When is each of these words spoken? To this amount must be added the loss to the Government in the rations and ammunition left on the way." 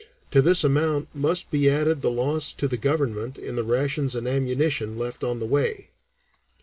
To 0.31 0.41
this 0.41 0.63
amount 0.63 1.09
must 1.13 1.51
be 1.51 1.69
added 1.69 2.01
the 2.01 2.09
loss 2.09 2.53
to 2.53 2.67
the 2.67 2.75
Government 2.75 3.37
in 3.37 3.55
the 3.55 3.63
rations 3.63 4.15
and 4.15 4.27
ammunition 4.27 4.97
left 4.97 5.23
on 5.23 5.39
the 5.39 5.45
way." 5.45 5.91